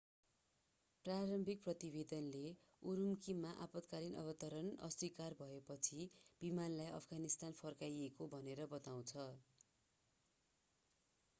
[1.05, 2.53] प्रारम्भिक प्रतिवेदनले
[2.83, 6.07] उरूम्कीमा आपत्कालीन अवतरण अस्वीकार भएपछि
[6.41, 9.27] विमानलाई अफगानिस्तान फर्काइयो भनेर बताउँछ